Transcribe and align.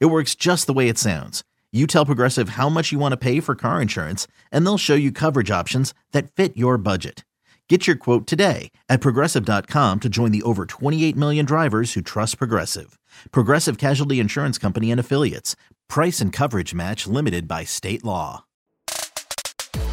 It 0.00 0.06
works 0.06 0.34
just 0.34 0.66
the 0.66 0.72
way 0.72 0.88
it 0.88 0.98
sounds. 0.98 1.42
You 1.72 1.86
tell 1.86 2.06
Progressive 2.06 2.50
how 2.50 2.68
much 2.68 2.92
you 2.92 2.98
want 2.98 3.12
to 3.12 3.16
pay 3.16 3.40
for 3.40 3.54
car 3.54 3.80
insurance, 3.80 4.26
and 4.50 4.64
they'll 4.64 4.78
show 4.78 4.94
you 4.94 5.10
coverage 5.10 5.50
options 5.50 5.94
that 6.12 6.30
fit 6.30 6.56
your 6.56 6.76
budget. 6.76 7.24
Get 7.68 7.86
your 7.86 7.96
quote 7.96 8.26
today 8.26 8.70
at 8.90 9.00
progressive.com 9.00 10.00
to 10.00 10.08
join 10.10 10.30
the 10.30 10.42
over 10.42 10.66
28 10.66 11.16
million 11.16 11.46
drivers 11.46 11.94
who 11.94 12.02
trust 12.02 12.36
Progressive. 12.36 12.98
Progressive 13.30 13.78
Casualty 13.78 14.20
Insurance 14.20 14.58
Company 14.58 14.90
and 14.90 15.00
Affiliates. 15.00 15.56
Price 15.88 16.20
and 16.20 16.34
coverage 16.34 16.74
match 16.74 17.06
limited 17.06 17.48
by 17.48 17.64
state 17.64 18.04
law. 18.04 18.44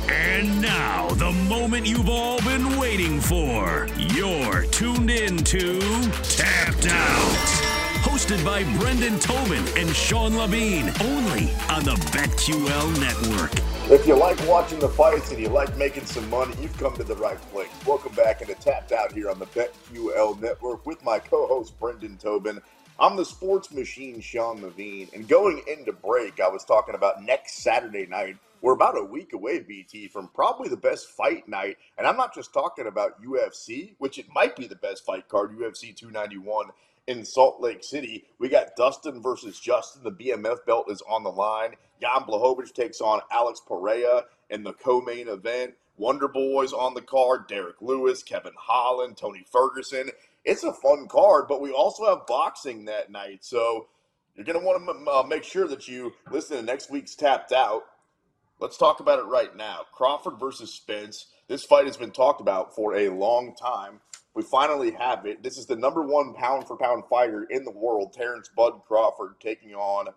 And 0.09 0.61
now, 0.61 1.07
the 1.11 1.31
moment 1.47 1.85
you've 1.85 2.09
all 2.09 2.41
been 2.41 2.77
waiting 2.77 3.21
for. 3.21 3.87
You're 3.97 4.63
tuned 4.63 5.09
in 5.09 5.37
to 5.37 5.79
Tapped 6.23 6.87
Out. 6.87 7.58
Hosted 8.19 8.43
by 8.43 8.65
Brendan 8.77 9.17
Tobin 9.17 9.63
and 9.77 9.95
Sean 9.95 10.35
Levine, 10.35 10.91
only 11.03 11.49
on 11.69 11.85
the 11.85 11.95
BetQL 12.11 12.99
network. 12.99 13.49
If 13.89 14.05
you 14.05 14.15
like 14.17 14.37
watching 14.45 14.77
the 14.79 14.89
fights 14.89 15.31
and 15.31 15.39
you 15.39 15.47
like 15.47 15.77
making 15.77 16.05
some 16.05 16.29
money, 16.29 16.53
you've 16.61 16.77
come 16.77 16.93
to 16.97 17.05
the 17.05 17.15
right 17.15 17.39
place. 17.53 17.69
Welcome 17.87 18.13
back 18.15 18.41
into 18.41 18.55
Tapped 18.55 18.91
Out 18.91 19.13
here 19.13 19.29
on 19.29 19.39
the 19.39 19.45
BetQL 19.45 20.41
network 20.41 20.85
with 20.85 21.01
my 21.01 21.17
co-host 21.17 21.79
Brendan 21.79 22.17
Tobin. 22.17 22.59
I'm 22.99 23.15
the 23.15 23.23
sports 23.23 23.71
machine, 23.71 24.19
Sean 24.19 24.61
Levine. 24.61 25.07
And 25.13 25.25
going 25.25 25.61
into 25.65 25.93
break, 25.93 26.41
I 26.41 26.49
was 26.49 26.65
talking 26.65 26.95
about 26.95 27.23
next 27.23 27.59
Saturday 27.63 28.05
night. 28.05 28.35
We're 28.61 28.73
about 28.73 28.97
a 28.97 29.03
week 29.03 29.33
away, 29.33 29.59
BT, 29.59 30.07
from 30.09 30.29
probably 30.33 30.69
the 30.69 30.77
best 30.77 31.09
fight 31.09 31.47
night. 31.47 31.77
And 31.97 32.05
I'm 32.05 32.17
not 32.17 32.35
just 32.35 32.53
talking 32.53 32.87
about 32.87 33.23
UFC, 33.23 33.95
which 33.99 34.17
it 34.17 34.25
might 34.33 34.55
be 34.55 34.67
the 34.67 34.75
best 34.75 35.05
fight 35.05 35.29
card, 35.29 35.57
UFC 35.57 35.95
291 35.95 36.67
in 37.07 37.23
Salt 37.25 37.61
Lake 37.61 37.83
City. 37.83 38.25
We 38.37 38.49
got 38.49 38.75
Dustin 38.75 39.21
versus 39.21 39.59
Justin. 39.59 40.03
The 40.03 40.11
BMF 40.11 40.65
belt 40.65 40.91
is 40.91 41.01
on 41.09 41.23
the 41.23 41.31
line. 41.31 41.75
Jan 42.01 42.23
Blachowicz 42.27 42.73
takes 42.73 43.01
on 43.01 43.21
Alex 43.31 43.61
Pereira 43.65 44.25
in 44.49 44.63
the 44.63 44.73
co-main 44.73 45.27
event. 45.27 45.73
Wonderboy's 45.99 46.73
on 46.73 46.93
the 46.93 47.01
card. 47.01 47.47
Derrick 47.47 47.81
Lewis, 47.81 48.23
Kevin 48.23 48.53
Holland, 48.57 49.17
Tony 49.17 49.45
Ferguson. 49.51 50.11
It's 50.45 50.63
a 50.63 50.73
fun 50.73 51.07
card, 51.07 51.45
but 51.47 51.61
we 51.61 51.71
also 51.71 52.05
have 52.05 52.27
boxing 52.27 52.85
that 52.85 53.11
night. 53.11 53.39
So 53.41 53.87
you're 54.35 54.45
going 54.45 54.59
to 54.59 54.65
want 54.65 54.85
to 54.85 55.11
uh, 55.11 55.23
make 55.23 55.43
sure 55.43 55.67
that 55.67 55.87
you 55.87 56.13
listen 56.31 56.57
to 56.57 56.63
next 56.63 56.89
week's 56.89 57.15
Tapped 57.15 57.51
Out. 57.51 57.83
Let's 58.59 58.75
talk 58.75 58.99
about 58.99 59.19
it 59.19 59.25
right 59.25 59.55
now. 59.55 59.85
Crawford 59.93 60.37
versus 60.37 60.73
Spence. 60.73 61.27
This 61.47 61.63
fight 61.63 61.85
has 61.85 61.95
been 61.95 62.11
talked 62.11 62.41
about 62.41 62.75
for 62.75 62.93
a 62.97 63.07
long 63.07 63.55
time. 63.55 64.01
We 64.35 64.43
finally 64.43 64.91
have 64.91 65.25
it. 65.25 65.41
This 65.41 65.57
is 65.57 65.65
the 65.65 65.77
number 65.77 66.01
one 66.01 66.33
pound 66.33 66.67
for 66.67 66.75
pound 66.75 67.05
fighter 67.09 67.47
in 67.49 67.63
the 67.63 67.71
world, 67.71 68.11
Terrence 68.11 68.49
Bud 68.53 68.81
Crawford, 68.85 69.35
taking 69.39 69.75
on 69.75 70.07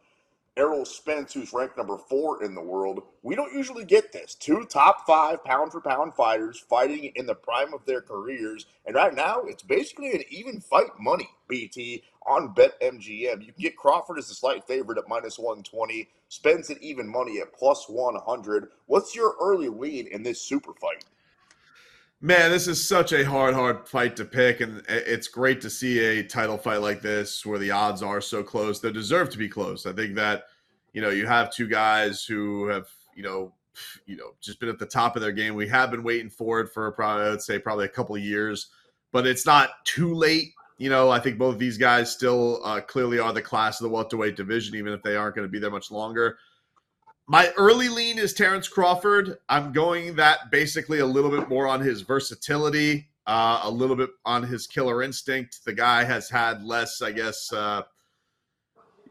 Errol 0.57 0.85
Spence, 0.85 1.33
who's 1.33 1.53
ranked 1.53 1.79
number 1.79 1.97
four 1.97 2.43
in 2.43 2.57
the 2.57 2.61
world. 2.61 3.05
We 3.23 3.37
don't 3.37 3.55
usually 3.55 3.85
get 3.85 4.13
this. 4.13 4.35
Two 4.35 4.65
top 4.65 5.07
five 5.07 5.45
pound 5.45 5.71
for 5.71 5.81
pound 5.81 6.15
fighters 6.15 6.59
fighting 6.69 7.13
in 7.15 7.27
the 7.27 7.37
prime 7.37 7.73
of 7.73 7.87
their 7.87 8.03
careers. 8.03 8.67
And 8.85 8.97
right 8.97 9.15
now, 9.15 9.43
it's 9.47 9.63
basically 9.63 10.11
an 10.13 10.25
even 10.31 10.61
fight 10.61 10.91
money, 10.99 11.31
BT, 11.49 12.03
on 12.27 12.55
BetMGM. 12.55 13.45
You 13.45 13.53
can 13.53 13.63
get 13.63 13.77
Crawford 13.77 14.19
as 14.19 14.31
a 14.31 14.35
slight 14.35 14.65
favorite 14.65 14.99
at 14.99 15.09
minus 15.09 15.39
120, 15.39 16.09
Spence 16.29 16.71
at 16.71 16.83
even 16.83 17.09
money 17.09 17.41
at 17.41 17.53
plus 17.53 17.89
100. 17.89 18.69
What's 18.87 19.15
your 19.15 19.35
early 19.41 19.69
lead 19.69 20.07
in 20.09 20.23
this 20.23 20.41
super 20.41 20.73
fight? 20.75 21.05
Man, 22.25 22.53
this 22.53 22.69
is 22.69 22.87
such 22.87 23.13
a 23.13 23.25
hard, 23.25 23.53
hard 23.53 23.89
fight 23.89 24.15
to 24.15 24.25
pick, 24.25 24.61
and 24.61 24.85
it's 24.89 25.27
great 25.27 25.61
to 25.61 25.69
see 25.69 25.99
a 25.99 26.23
title 26.23 26.57
fight 26.57 26.81
like 26.81 27.03
this 27.03 27.45
where 27.45 27.59
the 27.59 27.73
odds 27.73 28.01
are 28.01 28.21
so 28.21 28.45
close. 28.45 28.79
They 28.79 28.93
deserve 28.93 29.29
to 29.31 29.39
be 29.39 29.49
close. 29.49 29.87
I 29.87 29.93
think 29.93 30.15
that 30.15 30.45
you 30.93 31.03
know 31.03 31.11
you 31.11 31.27
have 31.27 31.53
two 31.53 31.67
guys 31.67 32.25
who 32.25 32.69
have 32.69 32.87
you 33.17 33.25
know 33.25 33.53
you 34.07 34.17
know 34.17 34.35
just 34.41 34.61
been 34.61 34.69
at 34.69 34.79
the 34.79 34.87
top 34.87 35.17
of 35.17 35.23
their 35.23 35.33
game. 35.33 35.57
We 35.57 35.67
have 35.67 35.91
been 35.91 36.05
waiting 36.05 36.31
for 36.31 36.61
it 36.61 36.73
for 36.73 36.93
probably 36.93 37.27
I 37.27 37.31
would 37.31 37.43
say 37.43 37.59
probably 37.59 37.87
a 37.87 37.89
couple 37.89 38.17
years, 38.17 38.69
but 39.11 39.27
it's 39.27 39.45
not 39.45 39.85
too 39.85 40.15
late. 40.15 40.53
You 40.79 40.91
know, 40.91 41.11
I 41.11 41.21
think 41.21 41.39
both 41.39 41.59
these 41.59 41.79
guys 41.79 42.11
still 42.11 42.61
uh, 42.65 42.81
clearly 42.81 43.19
are 43.19 43.33
the 43.33 43.43
class 43.43 43.81
of 43.81 43.85
the 43.85 43.91
welterweight 43.91 44.37
division, 44.37 44.75
even 44.75 44.93
if 44.93 45.03
they 45.03 45.17
aren't 45.17 45.37
going 45.37 45.47
to 45.47 45.53
be 45.53 45.59
there 45.59 45.71
much 45.71 45.91
longer. 45.91 46.39
My 47.29 47.53
early 47.57 47.89
lean 47.89 48.19
is 48.19 48.35
Terrence 48.35 48.69
Crawford. 48.69 49.39
I'm 49.49 49.73
going 49.73 50.17
that 50.17 50.51
basically 50.51 50.99
a 50.99 51.07
little 51.07 51.31
bit 51.31 51.49
more 51.49 51.69
on 51.69 51.81
his 51.81 52.03
versatility, 52.03 53.09
uh, 53.27 53.61
a 53.63 53.71
little 53.71 53.97
bit 53.97 54.11
on 54.25 54.43
his 54.43 54.67
killer 54.67 55.03
instinct. 55.03 55.65
The 55.65 55.73
guy 55.73 56.05
has 56.05 56.29
had 56.29 56.65
less, 56.65 57.01
I 57.01 57.13
guess, 57.13 57.53
uh, 57.53 57.83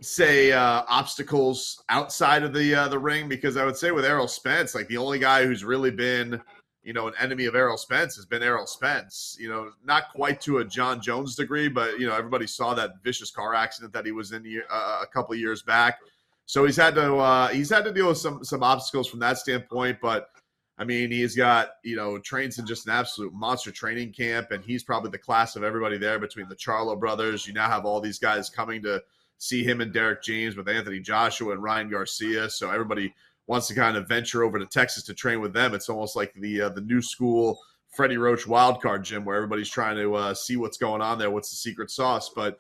say 0.01 0.51
uh, 0.51 0.83
obstacles 0.87 1.81
outside 1.89 2.43
of 2.43 2.53
the 2.53 2.75
uh, 2.75 2.87
the 2.89 2.99
ring 2.99 3.29
because 3.29 3.55
I 3.55 3.65
would 3.65 3.77
say 3.77 3.91
with 3.91 4.03
Errol 4.03 4.27
Spence, 4.27 4.75
like 4.75 4.87
the 4.87 4.97
only 4.97 5.19
guy 5.19 5.45
who's 5.45 5.63
really 5.63 5.91
been, 5.91 6.41
you 6.83 6.93
know, 6.93 7.07
an 7.07 7.13
enemy 7.19 7.45
of 7.45 7.55
Errol 7.55 7.77
Spence 7.77 8.15
has 8.15 8.25
been 8.25 8.41
Errol 8.41 8.65
Spence. 8.65 9.37
You 9.39 9.49
know, 9.49 9.71
not 9.83 10.09
quite 10.11 10.41
to 10.41 10.59
a 10.59 10.65
Jon 10.65 11.01
Jones 11.01 11.35
degree, 11.35 11.69
but 11.69 11.99
you 11.99 12.07
know, 12.07 12.15
everybody 12.15 12.47
saw 12.47 12.73
that 12.73 13.03
vicious 13.03 13.31
car 13.31 13.53
accident 13.53 13.93
that 13.93 14.05
he 14.05 14.11
was 14.11 14.31
in 14.31 14.61
uh, 14.69 14.99
a 15.01 15.07
couple 15.07 15.35
years 15.35 15.61
back. 15.61 15.99
So 16.45 16.65
he's 16.65 16.75
had 16.75 16.95
to 16.95 17.17
uh, 17.17 17.47
he's 17.49 17.69
had 17.69 17.85
to 17.85 17.93
deal 17.93 18.07
with 18.07 18.17
some 18.17 18.43
some 18.43 18.63
obstacles 18.63 19.07
from 19.07 19.19
that 19.19 19.37
standpoint. 19.37 19.99
But 20.01 20.29
I 20.77 20.83
mean, 20.83 21.11
he's 21.11 21.35
got 21.35 21.69
you 21.83 21.95
know 21.95 22.17
trains 22.17 22.57
in 22.57 22.65
just 22.65 22.87
an 22.87 22.93
absolute 22.93 23.33
monster 23.33 23.71
training 23.71 24.13
camp, 24.13 24.51
and 24.51 24.63
he's 24.63 24.83
probably 24.83 25.11
the 25.11 25.19
class 25.19 25.55
of 25.55 25.63
everybody 25.63 25.97
there 25.97 26.19
between 26.19 26.49
the 26.49 26.55
Charlo 26.55 26.99
brothers. 26.99 27.45
You 27.45 27.53
now 27.53 27.69
have 27.69 27.85
all 27.85 28.01
these 28.01 28.19
guys 28.19 28.49
coming 28.49 28.81
to 28.83 29.03
see 29.37 29.63
him 29.63 29.81
and 29.81 29.93
Derrick 29.93 30.21
James 30.23 30.55
with 30.55 30.67
Anthony 30.67 30.99
Joshua 30.99 31.53
and 31.53 31.63
Ryan 31.63 31.89
Garcia. 31.89 32.49
So 32.49 32.69
everybody 32.69 33.13
wants 33.47 33.67
to 33.67 33.75
kind 33.75 33.97
of 33.97 34.07
venture 34.07 34.43
over 34.43 34.59
to 34.59 34.65
Texas 34.65 35.03
to 35.03 35.13
train 35.13 35.41
with 35.41 35.53
them. 35.53 35.73
It's 35.73 35.89
almost 35.89 36.15
like 36.15 36.33
the 36.33 36.61
uh, 36.61 36.69
the 36.69 36.81
new 36.81 37.01
school 37.01 37.59
Freddie 37.89 38.17
Roach 38.17 38.45
wildcard 38.45 39.03
gym 39.03 39.25
where 39.25 39.35
everybody's 39.35 39.69
trying 39.69 39.97
to 39.97 40.15
uh, 40.15 40.33
see 40.33 40.55
what's 40.55 40.77
going 40.77 41.01
on 41.01 41.17
there, 41.17 41.29
what's 41.29 41.49
the 41.49 41.57
secret 41.57 41.91
sauce. 41.91 42.29
But 42.33 42.59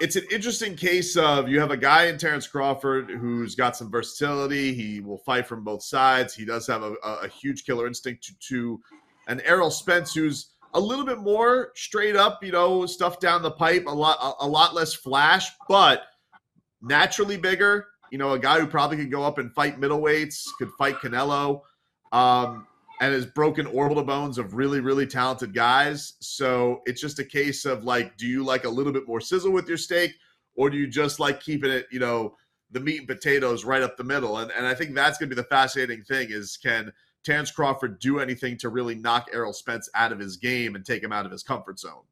it's 0.00 0.16
an 0.16 0.24
interesting 0.30 0.74
case 0.74 1.16
of 1.16 1.48
you 1.48 1.60
have 1.60 1.70
a 1.70 1.76
guy 1.76 2.06
in 2.06 2.18
Terrence 2.18 2.46
Crawford 2.46 3.10
who's 3.10 3.54
got 3.54 3.76
some 3.76 3.90
versatility. 3.90 4.74
He 4.74 5.00
will 5.00 5.18
fight 5.18 5.46
from 5.46 5.62
both 5.62 5.82
sides. 5.82 6.34
He 6.34 6.44
does 6.44 6.66
have 6.66 6.82
a, 6.82 6.94
a 7.04 7.28
huge 7.28 7.64
killer 7.64 7.86
instinct 7.86 8.24
to, 8.24 8.34
to 8.48 8.80
an 9.28 9.40
Errol 9.42 9.70
Spence 9.70 10.14
who's 10.14 10.50
a 10.74 10.80
little 10.80 11.04
bit 11.04 11.18
more 11.18 11.70
straight 11.76 12.16
up, 12.16 12.42
you 12.42 12.50
know, 12.50 12.86
stuff 12.86 13.20
down 13.20 13.42
the 13.42 13.50
pipe, 13.50 13.86
a 13.86 13.90
lot 13.90 14.18
a, 14.20 14.44
a 14.44 14.48
lot 14.48 14.74
less 14.74 14.94
flash, 14.94 15.50
but 15.68 16.02
naturally 16.82 17.36
bigger. 17.36 17.86
You 18.14 18.18
know, 18.18 18.30
a 18.30 18.38
guy 18.38 18.60
who 18.60 18.68
probably 18.68 18.96
could 18.96 19.10
go 19.10 19.24
up 19.24 19.38
and 19.38 19.52
fight 19.52 19.80
middleweights, 19.80 20.46
could 20.56 20.70
fight 20.78 20.98
Canelo. 20.98 21.62
Um, 22.12 22.64
and 23.00 23.12
has 23.12 23.26
broken 23.26 23.66
orbital 23.66 24.04
bones 24.04 24.38
of 24.38 24.54
really, 24.54 24.78
really 24.78 25.04
talented 25.04 25.52
guys. 25.52 26.12
So 26.20 26.80
it's 26.86 27.00
just 27.00 27.18
a 27.18 27.24
case 27.24 27.64
of 27.64 27.82
like, 27.82 28.16
do 28.16 28.28
you 28.28 28.44
like 28.44 28.66
a 28.66 28.68
little 28.68 28.92
bit 28.92 29.08
more 29.08 29.20
sizzle 29.20 29.50
with 29.50 29.66
your 29.66 29.78
steak, 29.78 30.12
or 30.54 30.70
do 30.70 30.76
you 30.76 30.86
just 30.86 31.18
like 31.18 31.40
keeping 31.40 31.72
it, 31.72 31.88
you 31.90 31.98
know, 31.98 32.36
the 32.70 32.78
meat 32.78 32.98
and 32.98 33.08
potatoes 33.08 33.64
right 33.64 33.82
up 33.82 33.96
the 33.96 34.04
middle? 34.04 34.38
And 34.38 34.52
and 34.52 34.64
I 34.64 34.74
think 34.76 34.94
that's 34.94 35.18
going 35.18 35.28
to 35.28 35.34
be 35.34 35.42
the 35.42 35.48
fascinating 35.48 36.04
thing 36.04 36.28
is 36.30 36.56
can 36.56 36.92
Terrence 37.24 37.50
Crawford 37.50 37.98
do 37.98 38.20
anything 38.20 38.56
to 38.58 38.68
really 38.68 38.94
knock 38.94 39.28
Errol 39.32 39.52
Spence 39.52 39.90
out 39.92 40.12
of 40.12 40.20
his 40.20 40.36
game 40.36 40.76
and 40.76 40.86
take 40.86 41.02
him 41.02 41.12
out 41.12 41.26
of 41.26 41.32
his 41.32 41.42
comfort 41.42 41.80
zone? 41.80 42.04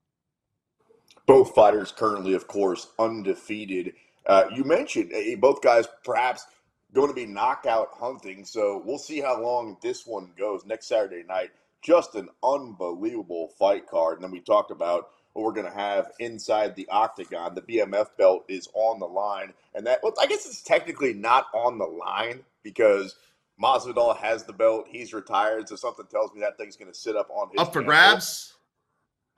Both 1.26 1.54
fighters 1.54 1.92
currently, 1.92 2.34
of 2.34 2.48
course, 2.48 2.88
undefeated. 2.98 3.92
Uh, 4.26 4.44
you 4.54 4.64
mentioned 4.64 5.12
uh, 5.12 5.36
both 5.38 5.62
guys 5.62 5.86
perhaps 6.04 6.46
going 6.94 7.08
to 7.08 7.14
be 7.14 7.26
knockout 7.26 7.88
hunting. 7.92 8.44
So 8.44 8.82
we'll 8.84 8.98
see 8.98 9.20
how 9.20 9.40
long 9.40 9.76
this 9.82 10.06
one 10.06 10.30
goes 10.38 10.64
next 10.64 10.86
Saturday 10.86 11.24
night. 11.26 11.50
Just 11.80 12.14
an 12.14 12.28
unbelievable 12.42 13.48
fight 13.58 13.86
card. 13.88 14.14
And 14.14 14.24
then 14.24 14.30
we 14.30 14.40
talked 14.40 14.70
about 14.70 15.08
what 15.32 15.44
we're 15.44 15.52
going 15.52 15.66
to 15.66 15.78
have 15.78 16.12
inside 16.20 16.76
the 16.76 16.86
octagon. 16.88 17.54
The 17.54 17.62
BMF 17.62 18.08
belt 18.16 18.44
is 18.48 18.68
on 18.74 19.00
the 19.00 19.06
line. 19.06 19.52
And 19.74 19.86
that, 19.86 20.00
well, 20.02 20.12
I 20.20 20.26
guess 20.26 20.46
it's 20.46 20.62
technically 20.62 21.14
not 21.14 21.46
on 21.54 21.78
the 21.78 21.86
line 21.86 22.44
because 22.62 23.16
Masvidal 23.60 24.16
has 24.18 24.44
the 24.44 24.52
belt. 24.52 24.86
He's 24.88 25.12
retired. 25.12 25.68
So 25.68 25.76
something 25.76 26.06
tells 26.06 26.32
me 26.34 26.40
that 26.40 26.56
thing's 26.56 26.76
going 26.76 26.92
to 26.92 26.98
sit 26.98 27.16
up 27.16 27.30
on 27.30 27.48
his. 27.50 27.60
Up 27.60 27.72
for 27.72 27.82
grabs? 27.82 28.54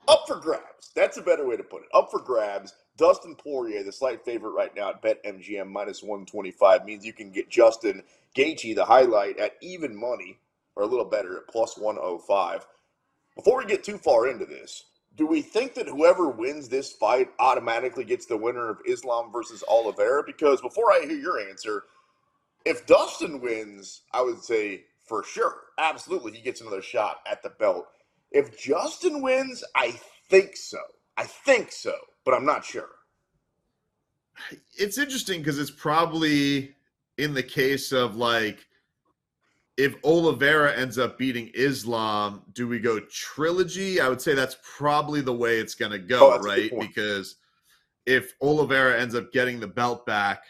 Up 0.07 0.25
for 0.27 0.35
grabs. 0.35 0.91
That's 0.95 1.17
a 1.17 1.21
better 1.21 1.47
way 1.47 1.57
to 1.57 1.63
put 1.63 1.81
it. 1.81 1.87
Up 1.93 2.11
for 2.11 2.19
grabs. 2.19 2.73
Dustin 2.97 3.35
Poirier, 3.35 3.83
the 3.83 3.91
slight 3.91 4.23
favorite 4.23 4.51
right 4.51 4.75
now 4.75 4.89
at 4.89 5.01
BetMGM 5.01 5.69
minus 5.69 6.01
125, 6.01 6.85
means 6.85 7.05
you 7.05 7.13
can 7.13 7.31
get 7.31 7.49
Justin 7.49 8.03
Gaethje, 8.35 8.75
the 8.75 8.85
highlight, 8.85 9.37
at 9.37 9.55
even 9.61 9.95
money, 9.95 10.37
or 10.75 10.83
a 10.83 10.87
little 10.87 11.05
better, 11.05 11.37
at 11.37 11.47
plus 11.47 11.77
105. 11.77 12.65
Before 13.35 13.57
we 13.57 13.65
get 13.65 13.83
too 13.83 13.97
far 13.97 14.27
into 14.27 14.45
this, 14.45 14.85
do 15.17 15.25
we 15.25 15.41
think 15.41 15.73
that 15.75 15.87
whoever 15.87 16.29
wins 16.29 16.69
this 16.69 16.91
fight 16.91 17.29
automatically 17.39 18.03
gets 18.03 18.25
the 18.25 18.37
winner 18.37 18.69
of 18.69 18.79
Islam 18.85 19.31
versus 19.31 19.63
Oliveira? 19.67 20.23
Because 20.25 20.61
before 20.61 20.91
I 20.91 21.01
hear 21.01 21.17
your 21.17 21.39
answer, 21.39 21.83
if 22.65 22.85
Dustin 22.85 23.41
wins, 23.41 24.01
I 24.13 24.21
would 24.21 24.43
say 24.43 24.85
for 25.05 25.23
sure, 25.23 25.55
absolutely, 25.77 26.33
he 26.33 26.41
gets 26.41 26.61
another 26.61 26.81
shot 26.81 27.19
at 27.29 27.43
the 27.43 27.49
belt. 27.49 27.87
If 28.31 28.59
Justin 28.59 29.21
wins, 29.21 29.63
I 29.75 29.99
think 30.29 30.57
so. 30.57 30.79
I 31.17 31.23
think 31.23 31.71
so, 31.71 31.93
but 32.25 32.33
I'm 32.33 32.45
not 32.45 32.65
sure. 32.65 32.89
It's 34.77 34.97
interesting 34.97 35.39
because 35.39 35.59
it's 35.59 35.71
probably 35.71 36.75
in 37.17 37.33
the 37.33 37.43
case 37.43 37.93
of 37.93 38.17
like 38.17 38.65
if 39.77 39.95
Oliveira 40.03 40.73
ends 40.75 40.97
up 40.97 41.17
beating 41.17 41.51
Islam, 41.53 42.41
do 42.53 42.67
we 42.67 42.79
go 42.79 42.99
trilogy? 43.11 43.99
I 43.99 44.07
would 44.09 44.21
say 44.21 44.33
that's 44.33 44.57
probably 44.63 45.21
the 45.21 45.33
way 45.33 45.57
it's 45.57 45.75
going 45.75 45.91
to 45.91 45.99
go, 45.99 46.35
oh, 46.35 46.39
right? 46.39 46.71
Because 46.79 47.35
if 48.05 48.33
Oliveira 48.41 48.99
ends 48.99 49.15
up 49.15 49.31
getting 49.33 49.59
the 49.59 49.67
belt 49.67 50.05
back, 50.05 50.43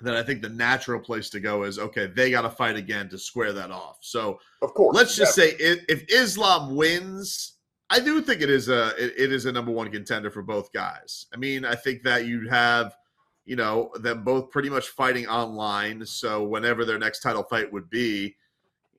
then 0.00 0.14
I 0.14 0.22
think 0.22 0.42
the 0.42 0.48
natural 0.48 1.00
place 1.00 1.30
to 1.30 1.40
go 1.40 1.62
is 1.62 1.78
okay, 1.78 2.06
they 2.06 2.30
got 2.30 2.42
to 2.42 2.50
fight 2.50 2.76
again 2.76 3.08
to 3.10 3.18
square 3.18 3.52
that 3.52 3.70
off. 3.70 3.98
So, 4.00 4.38
of 4.60 4.74
course, 4.74 4.96
let's 4.96 5.16
just 5.16 5.34
say 5.34 5.50
if, 5.58 5.84
if 5.88 6.04
Islam 6.08 6.74
wins, 6.74 7.54
I 7.92 8.00
do 8.00 8.22
think 8.22 8.40
it 8.40 8.48
is 8.48 8.70
a 8.70 8.88
it, 8.96 9.12
it 9.18 9.32
is 9.32 9.44
a 9.44 9.52
number 9.52 9.70
one 9.70 9.90
contender 9.90 10.30
for 10.30 10.40
both 10.40 10.72
guys. 10.72 11.26
I 11.34 11.36
mean, 11.36 11.66
I 11.66 11.74
think 11.74 12.02
that 12.04 12.24
you'd 12.24 12.48
have 12.48 12.96
you 13.44 13.54
know 13.54 13.90
them 14.00 14.24
both 14.24 14.50
pretty 14.50 14.70
much 14.70 14.88
fighting 14.88 15.26
online. 15.28 16.06
So 16.06 16.42
whenever 16.42 16.86
their 16.86 16.98
next 16.98 17.20
title 17.20 17.42
fight 17.42 17.70
would 17.70 17.90
be, 17.90 18.34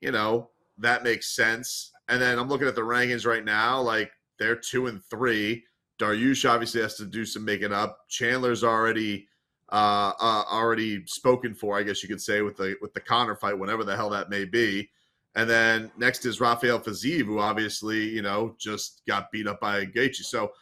you 0.00 0.12
know 0.12 0.50
that 0.78 1.02
makes 1.02 1.34
sense. 1.34 1.90
And 2.08 2.22
then 2.22 2.38
I'm 2.38 2.48
looking 2.48 2.68
at 2.68 2.76
the 2.76 2.82
rankings 2.82 3.26
right 3.26 3.44
now, 3.44 3.80
like 3.80 4.12
they're 4.38 4.54
two 4.54 4.86
and 4.86 5.02
three. 5.04 5.64
Dariush 5.98 6.48
obviously 6.48 6.80
has 6.80 6.94
to 6.96 7.04
do 7.04 7.24
some 7.24 7.44
making 7.44 7.72
up. 7.72 8.08
Chandler's 8.08 8.62
already 8.62 9.26
uh, 9.72 10.12
uh, 10.20 10.44
already 10.52 11.04
spoken 11.06 11.52
for, 11.52 11.76
I 11.76 11.82
guess 11.82 12.00
you 12.04 12.08
could 12.08 12.22
say, 12.22 12.42
with 12.42 12.56
the 12.56 12.76
with 12.80 12.94
the 12.94 13.00
Conor 13.00 13.34
fight, 13.34 13.58
whenever 13.58 13.82
the 13.82 13.96
hell 13.96 14.10
that 14.10 14.30
may 14.30 14.44
be. 14.44 14.88
And 15.36 15.50
then 15.50 15.90
next 15.98 16.24
is 16.26 16.40
Rafael 16.40 16.80
Fiziev, 16.80 17.24
who 17.24 17.40
obviously 17.40 18.08
you 18.08 18.22
know 18.22 18.54
just 18.58 19.02
got 19.06 19.30
beat 19.32 19.46
up 19.46 19.60
by 19.60 19.84
Gaethje. 19.86 20.24
So 20.24 20.52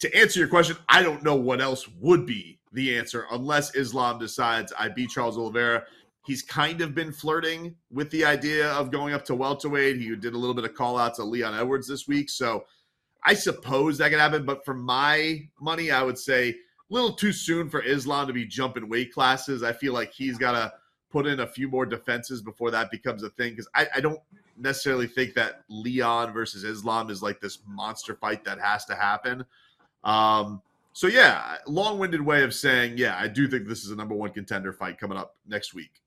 to 0.00 0.14
answer 0.16 0.38
your 0.38 0.48
question, 0.48 0.76
I 0.88 1.02
don't 1.02 1.22
know 1.22 1.34
what 1.34 1.60
else 1.60 1.88
would 2.00 2.26
be 2.26 2.58
the 2.72 2.96
answer 2.96 3.26
unless 3.32 3.74
Islam 3.74 4.18
decides 4.18 4.72
I 4.78 4.88
beat 4.88 5.10
Charles 5.10 5.38
Oliveira. 5.38 5.84
He's 6.26 6.42
kind 6.42 6.82
of 6.82 6.94
been 6.94 7.10
flirting 7.10 7.74
with 7.90 8.10
the 8.10 8.24
idea 8.24 8.70
of 8.72 8.90
going 8.90 9.14
up 9.14 9.24
to 9.26 9.34
welterweight. 9.34 9.96
He 9.96 10.14
did 10.14 10.34
a 10.34 10.38
little 10.38 10.54
bit 10.54 10.64
of 10.64 10.74
call 10.74 10.98
out 10.98 11.14
to 11.14 11.24
Leon 11.24 11.54
Edwards 11.54 11.88
this 11.88 12.06
week. 12.06 12.28
So 12.28 12.64
I 13.24 13.34
suppose 13.34 13.98
that 13.98 14.10
could 14.10 14.20
happen. 14.20 14.44
But 14.44 14.64
for 14.64 14.74
my 14.74 15.48
money, 15.60 15.90
I 15.90 16.02
would 16.02 16.18
say 16.18 16.50
a 16.50 16.54
little 16.90 17.14
too 17.14 17.32
soon 17.32 17.70
for 17.70 17.82
Islam 17.82 18.26
to 18.26 18.32
be 18.32 18.44
jumping 18.44 18.88
weight 18.88 19.12
classes. 19.12 19.62
I 19.62 19.72
feel 19.72 19.94
like 19.94 20.12
he's 20.12 20.36
got 20.36 20.52
to 20.52 20.72
put 21.10 21.26
in 21.26 21.40
a 21.40 21.46
few 21.46 21.68
more 21.68 21.86
defenses 21.86 22.42
before 22.42 22.70
that 22.70 22.90
becomes 22.90 23.22
a 23.22 23.30
thing 23.30 23.50
because 23.50 23.68
I, 23.74 23.86
I, 23.96 24.00
don't 24.00 24.20
necessarily 24.56 25.06
think 25.06 25.34
that 25.34 25.62
Leon 25.68 26.32
versus 26.32 26.64
Islam 26.64 27.08
is 27.10 27.22
like 27.22 27.40
this 27.40 27.58
monster 27.66 28.14
fight 28.14 28.44
that 28.44 28.60
has 28.60 28.84
to 28.86 28.94
happen. 28.94 29.44
Um, 30.04 30.60
so 30.92 31.06
yeah, 31.06 31.56
long-winded 31.66 32.20
way 32.20 32.42
of 32.42 32.52
saying, 32.52 32.98
yeah, 32.98 33.16
I 33.18 33.28
do 33.28 33.48
think 33.48 33.66
this 33.66 33.84
is 33.84 33.90
a 33.90 33.96
number 33.96 34.14
one 34.14 34.30
contender 34.30 34.72
fight 34.72 34.98
coming 34.98 35.16
up 35.16 35.34
next 35.46 35.74
week. 35.74 36.02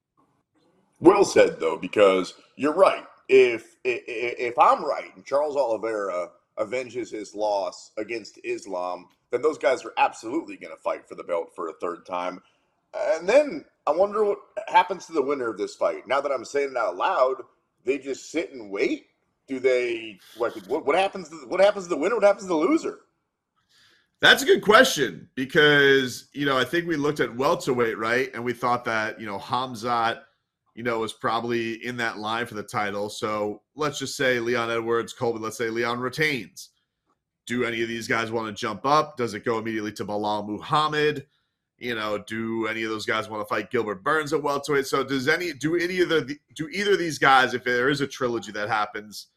Well 0.99 1.25
said 1.25 1.59
though, 1.59 1.77
because 1.77 2.35
you're 2.55 2.73
right. 2.73 3.05
If 3.27 3.77
if, 3.83 4.03
if 4.07 4.59
I'm 4.59 4.83
right, 4.83 5.15
and 5.15 5.25
Charles 5.25 5.55
Oliveira 5.55 6.29
avenges 6.59 7.09
his 7.09 7.33
loss 7.33 7.91
against 7.97 8.39
Islam 8.43 9.07
then 9.31 9.41
those 9.41 9.57
guys 9.57 9.83
are 9.83 9.93
absolutely 9.97 10.57
going 10.57 10.75
to 10.75 10.81
fight 10.81 11.07
for 11.07 11.15
the 11.15 11.23
belt 11.23 11.51
for 11.55 11.69
a 11.69 11.73
third 11.73 12.05
time. 12.05 12.41
And 12.93 13.27
then 13.27 13.65
I 13.87 13.91
wonder 13.91 14.23
what 14.23 14.39
happens 14.67 15.05
to 15.05 15.13
the 15.13 15.21
winner 15.21 15.49
of 15.49 15.57
this 15.57 15.75
fight. 15.75 16.07
Now 16.07 16.21
that 16.21 16.31
I'm 16.31 16.45
saying 16.45 16.71
it 16.71 16.77
out 16.77 16.97
loud, 16.97 17.35
they 17.85 17.97
just 17.97 18.31
sit 18.31 18.51
and 18.51 18.69
wait. 18.69 19.07
Do 19.47 19.59
they 19.59 20.19
what, 20.37 20.55
what 20.85 20.95
happens? 20.95 21.29
To, 21.29 21.35
what 21.47 21.59
happens 21.59 21.85
to 21.85 21.89
the 21.89 21.97
winner? 21.97 22.15
What 22.15 22.23
happens 22.23 22.43
to 22.43 22.49
the 22.49 22.55
loser? 22.55 22.99
That's 24.21 24.43
a 24.43 24.45
good 24.45 24.61
question 24.61 25.29
because 25.35 26.29
you 26.31 26.45
know 26.45 26.57
I 26.57 26.63
think 26.63 26.87
we 26.87 26.95
looked 26.95 27.19
at 27.19 27.35
welterweight 27.35 27.97
right, 27.97 28.29
and 28.33 28.43
we 28.45 28.53
thought 28.53 28.85
that 28.85 29.19
you 29.19 29.25
know 29.25 29.39
Hamzat, 29.39 30.21
you 30.75 30.83
know, 30.83 30.99
was 30.99 31.11
probably 31.11 31.85
in 31.85 31.97
that 31.97 32.19
line 32.19 32.45
for 32.45 32.53
the 32.53 32.63
title. 32.63 33.09
So 33.09 33.61
let's 33.75 33.99
just 33.99 34.15
say 34.15 34.39
Leon 34.39 34.71
Edwards, 34.71 35.11
Colby. 35.11 35.39
Let's 35.39 35.57
say 35.57 35.69
Leon 35.69 35.99
retains 35.99 36.69
do 37.51 37.63
any 37.63 37.81
of 37.81 37.89
these 37.89 38.07
guys 38.07 38.31
want 38.31 38.47
to 38.47 38.53
jump 38.53 38.85
up? 38.85 39.17
Does 39.17 39.33
it 39.33 39.43
go 39.43 39.57
immediately 39.57 39.91
to 39.93 40.05
Belal 40.05 40.47
Muhammad? 40.47 41.25
You 41.81 41.95
know, 41.95 42.19
do 42.19 42.67
any 42.67 42.83
of 42.83 42.91
those 42.91 43.07
guys 43.07 43.27
want 43.27 43.41
to 43.41 43.51
fight 43.51 43.71
Gilbert 43.71 44.03
Burns 44.03 44.33
at 44.33 44.43
welterweight? 44.43 44.85
So 44.85 45.03
does 45.03 45.27
any 45.27 45.51
do 45.51 45.75
any 45.75 45.99
of 46.01 46.09
the 46.09 46.37
do 46.53 46.69
either 46.69 46.91
of 46.91 46.99
these 46.99 47.17
guys, 47.17 47.55
if 47.55 47.63
there 47.63 47.89
is 47.89 48.01
a 48.01 48.07
trilogy 48.07 48.51
that 48.51 48.69
happens, 48.69 49.29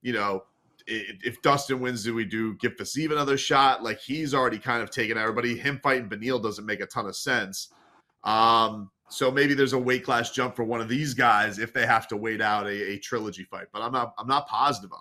you 0.00 0.12
know, 0.12 0.44
if 0.86 1.42
Dustin 1.42 1.80
wins, 1.80 2.04
do 2.04 2.14
we 2.14 2.24
do 2.24 2.54
give 2.54 2.76
Fiziev 2.76 3.10
another 3.10 3.36
shot? 3.36 3.82
Like 3.82 3.98
he's 3.98 4.32
already 4.32 4.60
kind 4.60 4.80
of 4.80 4.92
taken 4.92 5.18
everybody. 5.18 5.58
Him 5.58 5.80
fighting 5.82 6.08
Beneil 6.08 6.40
doesn't 6.40 6.64
make 6.64 6.80
a 6.80 6.86
ton 6.86 7.06
of 7.06 7.16
sense. 7.16 7.74
Um, 8.22 8.92
so 9.10 9.32
maybe 9.32 9.54
there's 9.54 9.72
a 9.72 9.78
weight 9.78 10.04
class 10.04 10.30
jump 10.30 10.54
for 10.54 10.62
one 10.62 10.80
of 10.80 10.88
these 10.88 11.14
guys 11.14 11.58
if 11.58 11.72
they 11.72 11.84
have 11.84 12.06
to 12.08 12.16
wait 12.16 12.40
out 12.40 12.68
a, 12.68 12.92
a 12.92 12.98
trilogy 12.98 13.42
fight. 13.42 13.66
But 13.72 13.82
I'm 13.82 13.92
not 13.92 14.14
I'm 14.18 14.28
not 14.28 14.46
positive 14.46 14.92
on. 14.92 15.00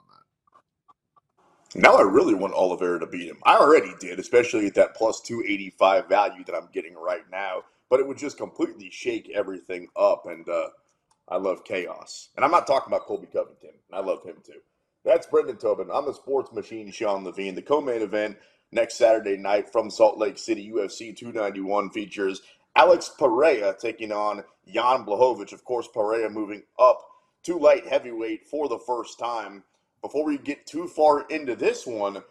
Now 1.80 1.96
I 1.96 2.02
really 2.02 2.34
want 2.34 2.56
Oliveira 2.56 3.00
to 3.02 3.06
beat 3.06 3.30
him. 3.30 3.38
I 3.44 3.56
already 3.58 3.94
did, 4.00 4.20
especially 4.20 4.66
at 4.66 4.74
that 4.74 4.96
plus 4.96 5.22
285 5.22 6.10
value 6.10 6.44
that 6.46 6.56
I'm 6.56 6.70
getting 6.74 6.96
right 6.96 7.22
now. 7.32 7.66
But 7.88 8.00
it 8.00 8.08
would 8.08 8.18
just 8.18 8.36
completely 8.36 8.90
shake 8.90 9.32
everything 9.34 9.88
up. 9.96 10.26
And 10.26 10.50
uh, 10.50 10.70
I 11.30 11.38
love 11.38 11.64
chaos. 11.64 12.30
And 12.36 12.44
I'm 12.44 12.50
not 12.50 12.66
talking 12.66 12.92
about 12.92 13.06
Colby 13.06 13.28
Covington. 13.32 13.74
I 13.94 14.00
love 14.00 14.24
him 14.24 14.38
too. 14.44 14.60
That's 15.06 15.28
Brendan 15.28 15.58
Tobin. 15.58 15.90
I'm 15.94 16.08
the 16.08 16.16
sports 16.16 16.52
machine, 16.52 16.92
Sean 16.92 17.24
Levine. 17.24 17.54
The 17.54 17.62
co 17.62 17.80
main 17.80 18.02
event 18.02 18.38
next 18.72 18.96
Saturday 18.96 19.38
night 19.38 19.72
from 19.72 19.92
Salt 19.92 20.18
Lake 20.18 20.40
City, 20.40 20.72
UFC 20.74 21.16
291 21.16 21.92
features 21.92 22.42
Alex 22.76 23.12
Pereira 23.20 23.76
taking 23.80 24.12
on 24.12 24.44
Jan 24.68 25.06
Blachowicz. 25.06 25.54
Of 25.54 25.64
course, 25.64 25.88
Pereira 25.88 26.30
moving 26.32 26.64
up 26.80 27.06
to 27.44 27.60
light 27.60 27.86
heavyweight 27.88 28.48
for 28.48 28.68
the 28.68 28.80
first 28.80 29.20
time 29.20 29.64
before 30.02 30.26
we 30.26 30.38
get 30.38 30.66
too 30.66 30.88
far 30.88 31.26
into 31.30 31.56
this 31.56 31.86
one, 31.86 32.24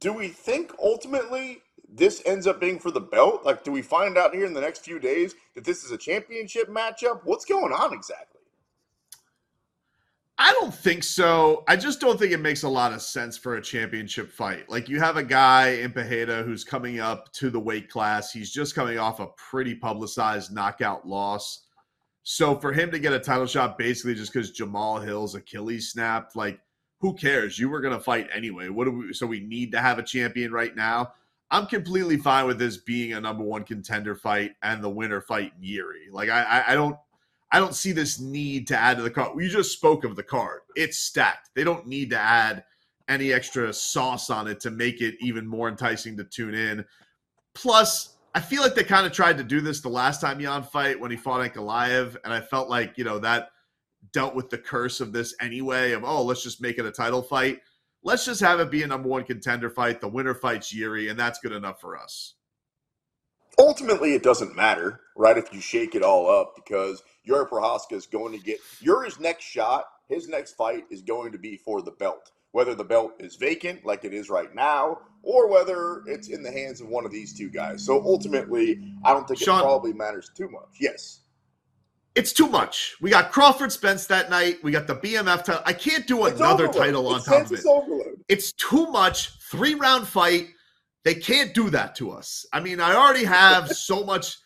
do 0.00 0.12
we 0.12 0.28
think 0.28 0.72
ultimately 0.82 1.62
this 1.88 2.22
ends 2.26 2.46
up 2.46 2.60
being 2.60 2.78
for 2.78 2.90
the 2.90 3.00
belt? 3.00 3.44
Like, 3.44 3.62
do 3.62 3.70
we 3.70 3.82
find 3.82 4.18
out 4.18 4.34
here 4.34 4.46
in 4.46 4.54
the 4.54 4.60
next 4.60 4.80
few 4.80 4.98
days 4.98 5.34
that 5.54 5.64
this 5.64 5.84
is 5.84 5.90
a 5.90 5.98
championship 5.98 6.68
matchup? 6.68 7.20
What's 7.24 7.44
going 7.44 7.72
on 7.72 7.92
exactly? 7.92 8.34
I 10.36 10.52
don't 10.52 10.74
think 10.74 11.04
so. 11.04 11.62
I 11.68 11.76
just 11.76 12.00
don't 12.00 12.18
think 12.18 12.32
it 12.32 12.40
makes 12.40 12.64
a 12.64 12.68
lot 12.68 12.92
of 12.92 13.02
sense 13.02 13.38
for 13.38 13.54
a 13.54 13.62
championship 13.62 14.32
fight. 14.32 14.68
Like 14.68 14.88
you 14.88 14.98
have 14.98 15.16
a 15.16 15.22
guy 15.22 15.68
in 15.68 15.92
Pereira 15.92 16.42
who's 16.42 16.64
coming 16.64 16.98
up 16.98 17.32
to 17.34 17.50
the 17.50 17.60
weight 17.60 17.88
class. 17.88 18.32
He's 18.32 18.50
just 18.50 18.74
coming 18.74 18.98
off 18.98 19.20
a 19.20 19.28
pretty 19.36 19.76
publicized 19.76 20.52
knockout 20.52 21.06
loss. 21.06 21.66
So 22.24 22.56
for 22.56 22.72
him 22.72 22.90
to 22.90 22.98
get 22.98 23.12
a 23.12 23.20
title 23.20 23.46
shot 23.46 23.78
basically 23.78 24.14
just 24.14 24.32
because 24.32 24.50
Jamahal 24.50 25.04
Hill's 25.04 25.36
Achilles 25.36 25.92
snapped, 25.92 26.34
like 26.34 26.58
who 27.04 27.12
cares? 27.12 27.58
You 27.58 27.68
were 27.68 27.82
going 27.82 27.92
to 27.92 28.00
fight 28.00 28.30
anyway. 28.32 28.70
What 28.70 28.86
do 28.86 28.90
we? 28.90 29.12
So 29.12 29.26
we 29.26 29.40
need 29.40 29.70
to 29.72 29.78
have 29.78 29.98
a 29.98 30.02
champion 30.02 30.52
right 30.52 30.74
now. 30.74 31.12
I'm 31.50 31.66
completely 31.66 32.16
fine 32.16 32.46
with 32.46 32.58
this 32.58 32.78
being 32.78 33.12
a 33.12 33.20
number 33.20 33.44
one 33.44 33.62
contender 33.62 34.14
fight 34.14 34.52
and 34.62 34.82
the 34.82 34.88
winner 34.88 35.20
fight 35.20 35.52
Jiri. 35.62 36.10
Like 36.10 36.30
I, 36.30 36.64
I, 36.68 36.74
don't, 36.74 36.96
I 37.52 37.60
don't 37.60 37.74
see 37.74 37.92
this 37.92 38.20
need 38.20 38.66
to 38.68 38.78
add 38.78 38.96
to 38.96 39.02
the 39.02 39.10
card. 39.10 39.36
We 39.36 39.50
just 39.50 39.72
spoke 39.72 40.04
of 40.04 40.16
the 40.16 40.22
card; 40.22 40.60
it's 40.76 40.98
stacked. 40.98 41.50
They 41.54 41.62
don't 41.62 41.86
need 41.86 42.08
to 42.08 42.18
add 42.18 42.64
any 43.06 43.34
extra 43.34 43.70
sauce 43.74 44.30
on 44.30 44.48
it 44.48 44.58
to 44.60 44.70
make 44.70 45.02
it 45.02 45.14
even 45.20 45.46
more 45.46 45.68
enticing 45.68 46.16
to 46.16 46.24
tune 46.24 46.54
in. 46.54 46.86
Plus, 47.52 48.16
I 48.34 48.40
feel 48.40 48.62
like 48.62 48.74
they 48.74 48.82
kind 48.82 49.04
of 49.04 49.12
tried 49.12 49.36
to 49.36 49.44
do 49.44 49.60
this 49.60 49.82
the 49.82 49.90
last 49.90 50.22
time 50.22 50.40
Jan 50.40 50.62
fight 50.62 50.98
when 50.98 51.10
he 51.10 51.18
fought 51.18 51.46
Ankalaev, 51.46 52.16
and 52.24 52.32
I 52.32 52.40
felt 52.40 52.70
like 52.70 52.96
you 52.96 53.04
know 53.04 53.18
that 53.18 53.50
dealt 54.12 54.34
with 54.34 54.50
the 54.50 54.58
curse 54.58 55.00
of 55.00 55.12
this 55.12 55.34
anyway 55.40 55.92
of 55.92 56.04
oh 56.04 56.22
let's 56.22 56.42
just 56.42 56.60
make 56.60 56.78
it 56.78 56.86
a 56.86 56.90
title 56.90 57.22
fight 57.22 57.60
let's 58.02 58.24
just 58.24 58.40
have 58.40 58.60
it 58.60 58.70
be 58.70 58.82
a 58.82 58.86
number 58.86 59.08
one 59.08 59.24
contender 59.24 59.70
fight 59.70 60.00
the 60.00 60.08
winner 60.08 60.34
fights 60.34 60.72
jiri 60.72 61.10
and 61.10 61.18
that's 61.18 61.38
good 61.38 61.52
enough 61.52 61.80
for 61.80 61.96
us 61.96 62.34
ultimately 63.58 64.14
it 64.14 64.22
doesn't 64.22 64.56
matter 64.56 65.00
right 65.16 65.38
if 65.38 65.52
you 65.52 65.60
shake 65.60 65.94
it 65.94 66.02
all 66.02 66.30
up 66.30 66.54
because 66.56 67.02
jiri 67.26 67.48
prochazka 67.48 67.92
is 67.92 68.06
going 68.06 68.36
to 68.36 68.44
get 68.44 68.58
yuri's 68.80 69.18
next 69.20 69.44
shot 69.44 69.84
his 70.08 70.28
next 70.28 70.52
fight 70.52 70.84
is 70.90 71.02
going 71.02 71.32
to 71.32 71.38
be 71.38 71.56
for 71.56 71.82
the 71.82 71.92
belt 71.92 72.30
whether 72.52 72.74
the 72.74 72.84
belt 72.84 73.12
is 73.18 73.36
vacant 73.36 73.84
like 73.84 74.04
it 74.04 74.14
is 74.14 74.30
right 74.30 74.54
now 74.54 74.98
or 75.24 75.48
whether 75.48 76.02
it's 76.06 76.28
in 76.28 76.42
the 76.42 76.52
hands 76.52 76.80
of 76.80 76.88
one 76.88 77.04
of 77.04 77.10
these 77.10 77.36
two 77.36 77.48
guys. 77.48 77.84
So 77.84 78.02
ultimately, 78.04 78.80
I 79.02 79.12
don't 79.12 79.26
think 79.26 79.40
Sean, 79.40 79.60
it 79.60 79.62
probably 79.62 79.92
matters 79.92 80.30
too 80.36 80.48
much. 80.48 80.76
Yes. 80.80 81.20
It's 82.14 82.32
too 82.32 82.46
much. 82.48 82.94
We 83.00 83.10
got 83.10 83.32
Crawford 83.32 83.72
Spence 83.72 84.06
that 84.06 84.30
night. 84.30 84.58
We 84.62 84.70
got 84.70 84.86
the 84.86 84.94
BMF 84.96 85.44
title. 85.44 85.62
I 85.66 85.72
can't 85.72 86.06
do 86.06 86.26
another 86.26 86.68
title 86.68 87.08
on 87.08 87.16
it's 87.16 87.26
top 87.26 87.46
of 87.46 87.52
it. 87.52 87.66
Overload. 87.66 88.20
It's 88.28 88.52
too 88.52 88.86
much. 88.86 89.38
Three 89.50 89.74
round 89.74 90.06
fight. 90.06 90.48
They 91.04 91.14
can't 91.14 91.52
do 91.52 91.70
that 91.70 91.94
to 91.96 92.12
us. 92.12 92.46
I 92.52 92.60
mean, 92.60 92.80
I 92.80 92.94
already 92.94 93.24
have 93.24 93.68
so 93.72 94.04
much. 94.04 94.36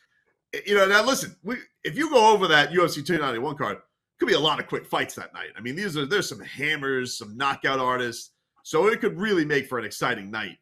You 0.66 0.76
know, 0.76 0.86
now 0.86 1.04
listen, 1.04 1.36
we, 1.44 1.56
if 1.84 1.96
you 1.96 2.10
go 2.10 2.32
over 2.32 2.48
that 2.48 2.70
UFC 2.70 3.04
291 3.04 3.56
card, 3.56 3.78
could 4.18 4.28
be 4.28 4.34
a 4.34 4.40
lot 4.40 4.58
of 4.58 4.66
quick 4.66 4.86
fights 4.86 5.14
that 5.14 5.34
night. 5.34 5.50
I 5.56 5.60
mean, 5.60 5.76
these 5.76 5.96
are 5.96 6.06
there's 6.06 6.28
some 6.28 6.40
hammers, 6.40 7.18
some 7.18 7.36
knockout 7.36 7.78
artists, 7.78 8.30
so 8.62 8.86
it 8.86 9.00
could 9.00 9.18
really 9.18 9.44
make 9.44 9.66
for 9.66 9.78
an 9.78 9.84
exciting 9.84 10.30
night. 10.30 10.56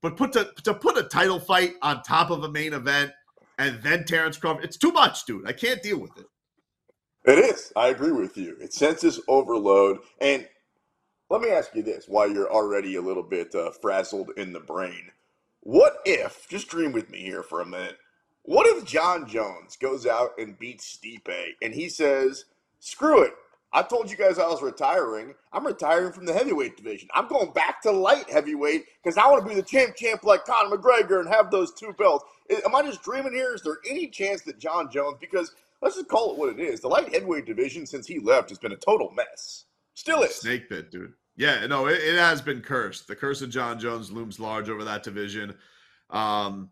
But 0.00 0.16
put 0.16 0.32
to 0.32 0.50
to 0.64 0.72
put 0.72 0.96
a 0.96 1.02
title 1.02 1.38
fight 1.38 1.74
on 1.82 2.02
top 2.02 2.30
of 2.30 2.44
a 2.44 2.50
main 2.50 2.72
event 2.72 3.12
and 3.58 3.82
then 3.82 4.04
Terrence 4.04 4.36
Crawford, 4.36 4.64
it's 4.64 4.76
too 4.76 4.92
much, 4.92 5.24
dude. 5.24 5.46
I 5.46 5.52
can't 5.52 5.82
deal 5.82 5.98
with 5.98 6.16
it. 6.18 6.26
It 7.26 7.38
is. 7.38 7.72
I 7.74 7.88
agree 7.88 8.12
with 8.12 8.36
you. 8.36 8.56
It's 8.60 8.76
senses 8.78 9.20
overload. 9.26 9.98
And 10.20 10.46
let 11.28 11.40
me 11.40 11.50
ask 11.50 11.74
you 11.74 11.82
this 11.82 12.06
while 12.08 12.30
you're 12.30 12.52
already 12.52 12.96
a 12.96 13.02
little 13.02 13.24
bit 13.24 13.54
uh, 13.54 13.72
frazzled 13.72 14.30
in 14.36 14.52
the 14.52 14.60
brain. 14.60 15.10
What 15.60 15.98
if, 16.04 16.46
just 16.48 16.68
dream 16.68 16.92
with 16.92 17.10
me 17.10 17.20
here 17.20 17.42
for 17.42 17.60
a 17.60 17.66
minute, 17.66 17.98
what 18.44 18.68
if 18.68 18.84
Jon 18.84 19.28
Jones 19.28 19.76
goes 19.76 20.06
out 20.06 20.30
and 20.38 20.56
beats 20.56 20.96
Stipe 20.96 21.54
and 21.60 21.74
he 21.74 21.88
says, 21.88 22.44
screw 22.78 23.24
it, 23.24 23.32
I 23.72 23.82
told 23.82 24.08
you 24.08 24.16
guys 24.16 24.38
I 24.38 24.46
was 24.46 24.62
retiring. 24.62 25.34
I'm 25.52 25.66
retiring 25.66 26.12
from 26.12 26.26
the 26.26 26.32
heavyweight 26.32 26.76
division. 26.76 27.08
I'm 27.12 27.26
going 27.26 27.52
back 27.52 27.82
to 27.82 27.90
light 27.90 28.30
heavyweight 28.30 28.84
because 29.02 29.18
I 29.18 29.28
want 29.28 29.42
to 29.42 29.48
be 29.48 29.56
the 29.56 29.66
champ, 29.66 29.96
champ 29.96 30.22
like 30.22 30.44
Conor 30.44 30.76
McGregor 30.76 31.18
and 31.18 31.28
have 31.28 31.50
those 31.50 31.74
two 31.74 31.92
belts. 31.98 32.24
Am 32.64 32.74
I 32.76 32.82
just 32.82 33.02
dreaming 33.02 33.34
here? 33.34 33.52
Is 33.52 33.62
there 33.62 33.78
any 33.90 34.06
chance 34.06 34.42
that 34.42 34.60
Jon 34.60 34.88
Jones, 34.92 35.16
because 35.20 35.52
let's 35.82 35.96
just 35.96 36.08
call 36.08 36.32
it 36.32 36.38
what 36.38 36.48
it 36.50 36.60
is, 36.60 36.80
the 36.80 36.88
light 36.88 37.12
heavyweight 37.12 37.46
division 37.46 37.86
since 37.86 38.06
he 38.06 38.18
left 38.18 38.48
has 38.48 38.58
been 38.58 38.72
a 38.72 38.76
total 38.76 39.10
mess. 39.12 39.64
Still 39.94 40.22
is. 40.22 40.36
Snake 40.36 40.68
bit, 40.68 40.90
dude. 40.90 41.12
Yeah, 41.36 41.66
no, 41.66 41.86
it, 41.86 42.00
it 42.02 42.18
has 42.18 42.40
been 42.40 42.60
cursed. 42.60 43.06
The 43.08 43.16
curse 43.16 43.42
of 43.42 43.50
Jon 43.50 43.78
Jones 43.78 44.10
looms 44.10 44.40
large 44.40 44.70
over 44.70 44.84
that 44.84 45.02
division. 45.02 45.54
Um, 46.10 46.70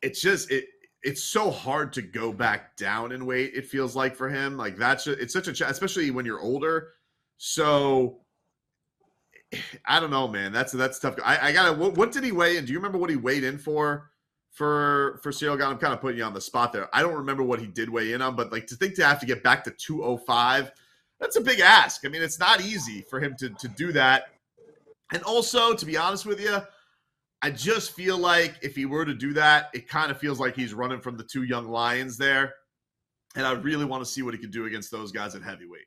it's 0.00 0.20
just 0.20 0.50
it 0.50 0.66
it's 1.02 1.24
so 1.24 1.50
hard 1.50 1.92
to 1.94 2.02
go 2.02 2.32
back 2.32 2.76
down 2.76 3.12
in 3.12 3.26
weight. 3.26 3.52
It 3.54 3.66
feels 3.66 3.96
like 3.96 4.14
for 4.14 4.28
him, 4.28 4.56
like 4.56 4.76
that's 4.76 5.06
it's 5.06 5.32
such 5.32 5.48
a 5.48 5.68
especially 5.68 6.10
when 6.10 6.24
you're 6.24 6.40
older. 6.40 6.90
So 7.36 8.22
I 9.86 10.00
don't 10.00 10.10
know, 10.10 10.28
man. 10.28 10.52
That's 10.52 10.72
that's 10.72 10.98
tough. 10.98 11.16
I, 11.24 11.48
I 11.48 11.52
gotta. 11.52 11.72
What, 11.72 11.96
what, 11.96 12.12
did 12.12 12.24
he 12.24 12.32
weigh 12.32 12.56
in? 12.56 12.64
Do 12.64 12.72
you 12.72 12.78
remember 12.78 12.98
what 12.98 13.10
he 13.10 13.16
weighed 13.16 13.44
in 13.44 13.58
for? 13.58 14.10
For 14.52 15.18
for 15.22 15.32
Ciryl 15.32 15.58
Gane, 15.58 15.68
I'm 15.68 15.78
kind 15.78 15.94
of 15.94 16.00
putting 16.00 16.18
you 16.18 16.24
on 16.24 16.34
the 16.34 16.40
spot 16.40 16.72
there. 16.72 16.88
I 16.94 17.00
don't 17.00 17.14
remember 17.14 17.42
what 17.42 17.58
he 17.58 17.66
did 17.66 17.88
weigh 17.88 18.12
in 18.12 18.20
on, 18.20 18.36
but 18.36 18.52
like 18.52 18.66
to 18.68 18.76
think 18.76 18.94
to 18.96 19.04
have 19.04 19.18
to 19.20 19.26
get 19.26 19.42
back 19.42 19.64
to 19.64 19.70
205, 19.70 20.70
that's 21.18 21.36
a 21.36 21.40
big 21.40 21.60
ask. 21.60 22.04
I 22.04 22.08
mean, 22.08 22.22
it's 22.22 22.38
not 22.38 22.60
easy 22.60 23.00
for 23.08 23.18
him 23.18 23.34
to 23.38 23.48
to 23.48 23.68
do 23.68 23.92
that. 23.92 24.26
And 25.12 25.22
also, 25.22 25.74
to 25.74 25.86
be 25.86 25.96
honest 25.96 26.26
with 26.26 26.40
you, 26.40 26.58
I 27.42 27.50
just 27.50 27.92
feel 27.92 28.18
like 28.18 28.56
if 28.62 28.76
he 28.76 28.86
were 28.86 29.04
to 29.04 29.14
do 29.14 29.32
that, 29.34 29.70
it 29.74 29.88
kind 29.88 30.10
of 30.10 30.18
feels 30.18 30.38
like 30.38 30.54
he's 30.54 30.74
running 30.74 31.00
from 31.00 31.16
the 31.16 31.24
two 31.24 31.42
young 31.42 31.68
lions 31.68 32.16
there. 32.16 32.54
And 33.34 33.46
I 33.46 33.52
really 33.52 33.84
want 33.84 34.04
to 34.04 34.10
see 34.10 34.22
what 34.22 34.32
he 34.32 34.40
can 34.40 34.50
do 34.50 34.66
against 34.66 34.90
those 34.90 35.10
guys 35.10 35.34
at 35.34 35.42
heavyweight. 35.42 35.86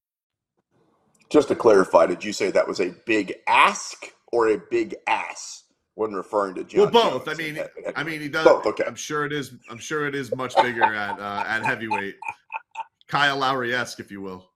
Just 1.31 1.47
to 1.47 1.55
clarify, 1.55 2.05
did 2.07 2.23
you 2.23 2.33
say 2.33 2.51
that 2.51 2.67
was 2.67 2.81
a 2.81 2.89
big 3.05 3.33
ask 3.47 4.11
or 4.33 4.49
a 4.49 4.57
big 4.69 4.95
ass 5.07 5.63
when 5.95 6.13
referring 6.13 6.55
to 6.55 6.65
Jon? 6.65 6.91
Well, 6.91 6.91
both. 6.91 7.25
Jones 7.25 7.39
I 7.39 7.41
mean, 7.41 7.59
I 7.95 8.03
mean, 8.03 8.19
he 8.19 8.27
does. 8.27 8.43
Both. 8.43 8.65
Okay. 8.65 8.83
I'm 8.85 8.95
sure 8.95 9.25
it 9.25 9.31
is. 9.31 9.53
I'm 9.69 9.77
sure 9.77 10.05
it 10.07 10.13
is 10.13 10.35
much 10.35 10.55
bigger 10.57 10.83
at 10.83 11.17
uh, 11.19 11.43
at 11.47 11.63
heavyweight. 11.63 12.15
Kyle 13.07 13.37
Lowry 13.37 13.73
esque, 13.73 14.01
if 14.01 14.11
you 14.11 14.19
will. 14.19 14.49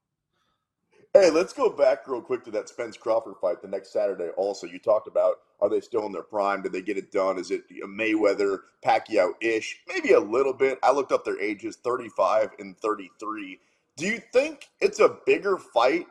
Hey, 1.14 1.30
let's 1.30 1.54
go 1.54 1.70
back 1.70 2.10
real 2.10 2.22
quick 2.22 2.44
to 2.44 2.52
that 2.52 2.68
Spence 2.68 2.98
Crawford 2.98 3.36
fight 3.40 3.62
the 3.62 3.70
next 3.70 3.94
Saturday. 3.94 4.32
Also, 4.36 4.68
you 4.68 4.80
talked 4.80 5.08
about 5.08 5.36
are 5.62 5.70
they 5.70 5.80
still 5.80 6.06
in 6.06 6.12
their 6.12 6.24
prime? 6.24 6.62
Did 6.62 6.74
they 6.74 6.82
get 6.82 6.98
it 6.98 7.10
done? 7.10 7.38
Is 7.38 7.52
it 7.52 7.64
Mayweather, 7.86 8.60
Pacquiao 8.86 9.32
ish? 9.42 9.80
Maybe 9.88 10.12
a 10.12 10.20
little 10.20 10.52
bit. 10.52 10.78
I 10.84 10.92
looked 10.92 11.14
up 11.14 11.24
their 11.24 11.40
ages 11.40 11.78
35 11.86 12.50
and 12.60 12.78
33. 12.80 13.60
Do 13.96 14.06
you 14.06 14.22
think 14.34 14.68
it's 14.82 15.00
a 15.00 15.18
bigger 15.26 15.58
fight 15.58 16.06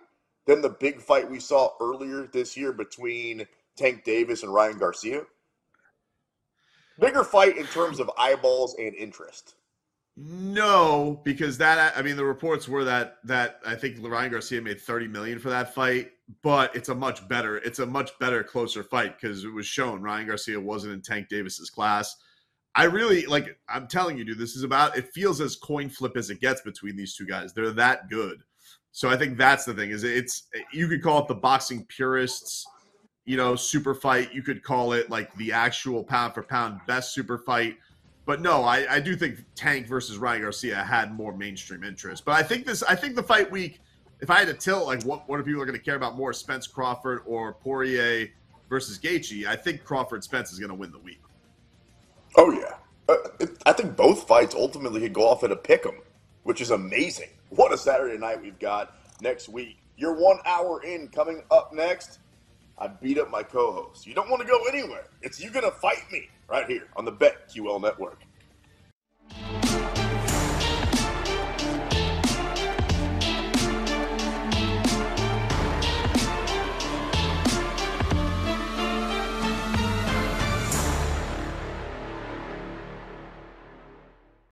than 0.47 0.63
the 0.63 0.71
big 0.71 1.01
fight 1.01 1.31
we 1.31 1.41
saw 1.41 1.71
earlier 1.81 2.27
this 2.33 2.57
year 2.57 2.73
between 2.73 3.47
Tank 3.77 4.05
Davis 4.05 4.43
and 4.43 4.53
Ryan 4.53 4.79
Garcia? 4.79 5.23
Bigger 6.99 7.25
fight 7.25 7.57
in 7.57 7.67
terms 7.67 7.99
of 7.99 8.11
eyeballs 8.17 8.77
and 8.79 8.95
interest. 8.95 9.55
No, 10.17 11.21
because 11.25 11.59
that 11.59 11.93
I 11.97 12.03
mean 12.03 12.17
the 12.17 12.25
reports 12.25 12.69
were 12.69 12.85
that 12.85 13.17
that 13.25 13.59
I 13.67 13.75
think 13.75 13.97
Ryan 14.01 14.31
Garcia 14.31 14.63
made 14.63 14.81
30 14.81 15.09
million 15.09 15.41
for 15.41 15.51
that 15.51 15.75
fight, 15.75 16.13
but 16.43 16.75
it's 16.77 16.89
a 16.89 16.95
much 16.95 17.27
better 17.27 17.57
it's 17.57 17.81
a 17.81 17.87
much 17.87 18.17
better 18.21 18.45
closer 18.45 18.85
fight 18.85 19.19
because 19.21 19.43
it 19.43 19.53
was 19.53 19.67
shown 19.67 20.03
Ryan 20.03 20.29
Garcia 20.29 20.61
wasn't 20.61 20.93
in 20.93 21.03
Tank 21.03 21.29
Davis's 21.29 21.69
class. 21.69 22.15
I 22.77 22.85
really 22.85 23.27
like 23.27 23.59
I'm 23.69 23.89
telling 23.89 24.17
you 24.17 24.25
dude 24.25 24.39
this 24.39 24.55
is 24.55 24.63
about 24.63 24.97
it 24.97 25.13
feels 25.13 25.41
as 25.41 25.57
coin 25.57 25.89
flip 25.89 26.17
as 26.17 26.31
it 26.31 26.41
gets 26.41 26.61
between 26.61 26.95
these 26.95 27.17
two 27.17 27.27
guys. 27.27 27.53
They're 27.53 27.73
that 27.73 28.09
good. 28.09 28.45
So 28.95 29.11
I 29.11 29.17
think 29.17 29.37
that's 29.37 29.65
the 29.65 29.75
thing 29.75 29.91
is 29.91 30.05
it's 30.05 30.45
you 30.73 30.89
could 30.89 31.03
call 31.03 31.21
it 31.21 31.29
the 31.29 31.35
boxing 31.35 31.85
purists, 31.87 32.65
you 33.27 33.37
know, 33.37 33.57
super 33.57 33.95
fight. 33.95 34.33
You 34.33 34.43
could 34.43 34.63
call 34.63 34.93
it 34.93 35.11
like 35.11 35.35
the 35.35 35.53
actual 35.53 36.03
pound 36.03 36.33
for 36.33 36.43
pound 36.43 36.81
best 36.87 37.13
super 37.13 37.39
fight 37.39 37.77
but 38.27 38.41
no, 38.41 38.63
I, 38.63 38.95
I 38.95 39.01
do 39.01 39.17
think 39.17 39.45
Tank 39.55 39.87
versus 39.87 40.17
Ryan 40.17 40.43
Garcia 40.43 40.77
had 40.77 41.15
more 41.15 41.37
mainstream 41.37 41.85
interest. 41.85 42.25
But 42.25 42.33
I 42.33 42.43
think 42.43 42.65
this, 42.65 42.83
I 42.83 42.95
think 42.95 43.17
the 43.17 43.23
fight 43.23 43.51
week, 43.51 43.81
if 44.21 44.31
I 44.31 44.39
had 44.39 44.49
to 44.49 44.55
tilt, 44.55 44.87
like 44.87 45.03
what 45.03 45.29
what 45.29 45.39
are 45.39 45.43
people 45.43 45.61
are 45.61 45.67
going 45.67 45.79
to 45.79 45.85
care 45.85 45.97
about 45.97 46.17
more, 46.17 46.33
Spence 46.33 46.67
Crawford 46.67 47.23
or 47.27 47.53
Poirier 47.53 48.29
versus 48.71 48.99
Gaethje? 48.99 49.47
I 49.47 49.57
think 49.57 49.85
Crawford 49.85 50.25
Spence 50.25 50.53
is 50.53 50.59
going 50.59 50.71
to 50.71 50.75
win 50.75 50.91
the 50.91 50.99
week. 50.99 51.21
Oh 52.37 52.51
yeah, 52.51 52.77
uh, 53.09 53.47
I 53.67 53.73
think 53.73 53.97
both 53.97 54.27
fights 54.27 54.55
ultimately 54.55 55.01
could 55.03 55.13
go 55.13 55.29
off 55.29 55.45
at 55.45 55.53
a 55.53 55.57
pick 55.57 55.85
'em, 55.85 56.01
which 56.45 56.61
is 56.61 56.71
amazing. 56.71 57.29
What 57.51 57.73
a 57.73 57.79
Saturday 57.79 58.17
night 58.17 58.41
we've 58.41 58.59
got 58.59 58.97
next 59.21 59.49
week. 59.49 59.79
You're 59.97 60.15
one 60.15 60.39
hour 60.47 60.83
in 60.83 61.09
coming 61.09 61.43
up 61.51 61.73
next. 61.73 62.21
I 62.79 62.89
beat 62.89 63.19
up 63.19 63.31
my 63.31 63.43
co-host. 63.43 64.07
You 64.07 64.15
don't 64.15 64.31
want 64.31 64.43
to 64.43 64.49
go 64.49 64.65
anywhere. 64.65 65.07
It's 65.23 65.41
you 65.41 65.51
gonna 65.51 65.71
fight 65.71 66.11
me 66.11 66.29
right 66.49 66.67
here 66.67 66.89
on 66.97 67.05
the 67.05 67.13
BetQL 67.13 67.81
network. 67.81 68.21